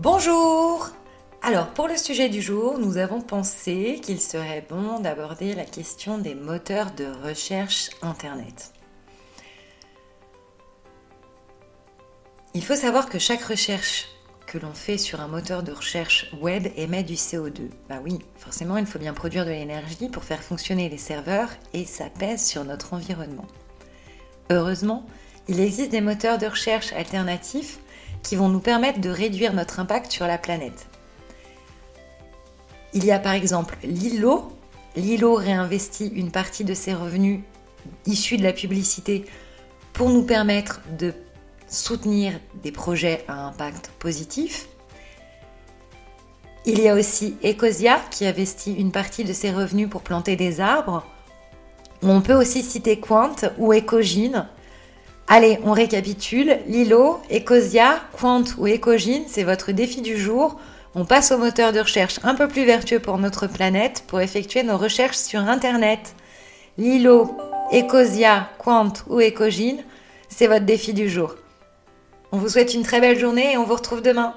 [0.00, 0.90] Bonjour
[1.40, 6.18] Alors pour le sujet du jour, nous avons pensé qu'il serait bon d'aborder la question
[6.18, 8.72] des moteurs de recherche Internet.
[12.54, 14.08] Il faut savoir que chaque recherche
[14.48, 17.70] que l'on fait sur un moteur de recherche web émet du CO2.
[17.88, 21.84] Bah oui, forcément il faut bien produire de l'énergie pour faire fonctionner les serveurs et
[21.84, 23.46] ça pèse sur notre environnement.
[24.50, 25.06] Heureusement,
[25.46, 27.78] il existe des moteurs de recherche alternatifs
[28.24, 30.88] qui vont nous permettre de réduire notre impact sur la planète.
[32.92, 34.52] Il y a par exemple Lilo.
[34.96, 37.40] Lilo réinvestit une partie de ses revenus
[38.06, 39.24] issus de la publicité
[39.92, 41.12] pour nous permettre de
[41.68, 42.32] soutenir
[42.62, 44.68] des projets à impact positif.
[46.66, 50.60] Il y a aussi Ecosia qui investit une partie de ses revenus pour planter des
[50.60, 51.04] arbres.
[52.02, 54.46] On peut aussi citer Quant ou Ecogine
[55.26, 56.58] Allez, on récapitule.
[56.66, 60.60] Lilo, Ecosia, Quant ou Ecogine, c'est votre défi du jour.
[60.94, 64.62] On passe au moteur de recherche un peu plus vertueux pour notre planète pour effectuer
[64.62, 66.14] nos recherches sur Internet.
[66.76, 67.36] Lilo,
[67.72, 69.82] Ecosia, Quant ou Ecogine,
[70.28, 71.36] c'est votre défi du jour.
[72.30, 74.34] On vous souhaite une très belle journée et on vous retrouve demain.